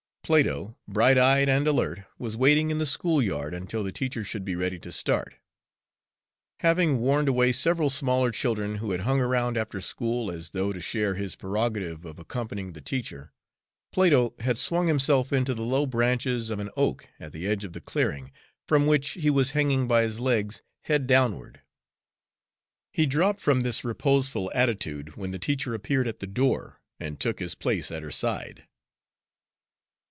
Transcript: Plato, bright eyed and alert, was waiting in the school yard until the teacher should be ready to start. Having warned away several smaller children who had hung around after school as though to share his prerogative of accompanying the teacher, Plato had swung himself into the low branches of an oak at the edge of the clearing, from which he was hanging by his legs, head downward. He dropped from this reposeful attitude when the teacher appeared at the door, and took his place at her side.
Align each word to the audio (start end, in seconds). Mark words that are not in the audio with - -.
Plato, 0.23 0.77
bright 0.87 1.17
eyed 1.17 1.49
and 1.49 1.67
alert, 1.67 2.05
was 2.17 2.37
waiting 2.37 2.71
in 2.71 2.77
the 2.77 2.85
school 2.85 3.21
yard 3.21 3.53
until 3.53 3.83
the 3.83 3.91
teacher 3.91 4.23
should 4.23 4.45
be 4.45 4.55
ready 4.55 4.79
to 4.79 4.89
start. 4.89 5.35
Having 6.61 6.99
warned 6.99 7.27
away 7.27 7.51
several 7.51 7.89
smaller 7.89 8.31
children 8.31 8.75
who 8.77 8.91
had 8.91 9.01
hung 9.01 9.19
around 9.19 9.57
after 9.57 9.81
school 9.81 10.31
as 10.31 10.51
though 10.51 10.71
to 10.71 10.79
share 10.79 11.15
his 11.15 11.35
prerogative 11.35 12.05
of 12.05 12.17
accompanying 12.17 12.71
the 12.71 12.79
teacher, 12.79 13.33
Plato 13.91 14.33
had 14.39 14.57
swung 14.57 14.87
himself 14.87 15.33
into 15.33 15.53
the 15.53 15.65
low 15.65 15.85
branches 15.85 16.49
of 16.49 16.59
an 16.59 16.69
oak 16.77 17.09
at 17.19 17.33
the 17.33 17.45
edge 17.45 17.65
of 17.65 17.73
the 17.73 17.81
clearing, 17.81 18.31
from 18.69 18.87
which 18.87 19.09
he 19.09 19.29
was 19.29 19.51
hanging 19.51 19.85
by 19.85 20.03
his 20.03 20.21
legs, 20.21 20.61
head 20.83 21.07
downward. 21.07 21.59
He 22.93 23.05
dropped 23.05 23.41
from 23.41 23.61
this 23.63 23.83
reposeful 23.83 24.49
attitude 24.55 25.17
when 25.17 25.31
the 25.31 25.39
teacher 25.39 25.73
appeared 25.73 26.07
at 26.07 26.19
the 26.21 26.27
door, 26.27 26.79
and 27.01 27.19
took 27.19 27.39
his 27.41 27.53
place 27.53 27.91
at 27.91 28.01
her 28.01 28.11
side. 28.11 28.65